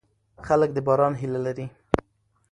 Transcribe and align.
خلک 0.47 0.69
د 0.73 0.77
باران 0.87 1.13
هیله 1.21 1.39
لري. 1.45 1.67